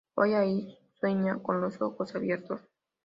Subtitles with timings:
[0.15, 2.59] Hoy Anahí sueña con los ojos abiertos.